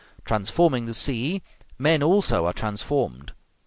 [0.25, 1.43] Transforming the sea,
[1.77, 3.33] men also are transformed.